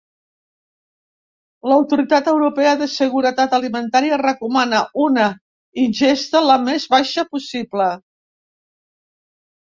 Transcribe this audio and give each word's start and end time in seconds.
L'Autoritat 1.71 2.29
Europea 2.31 2.71
de 2.79 2.87
Seguretat 2.93 3.53
Alimentària 3.59 4.19
recomana 4.23 4.81
una 5.05 5.27
ingesta 5.85 6.43
la 6.49 6.57
més 6.65 6.89
baixa 6.97 7.27
possible. 7.37 7.93